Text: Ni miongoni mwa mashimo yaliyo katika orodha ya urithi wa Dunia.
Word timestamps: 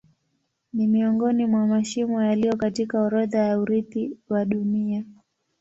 Ni 0.73 0.87
miongoni 0.87 1.45
mwa 1.45 1.67
mashimo 1.67 2.21
yaliyo 2.23 2.55
katika 2.57 3.01
orodha 3.01 3.39
ya 3.39 3.59
urithi 3.59 4.17
wa 4.29 4.45
Dunia. 4.45 5.05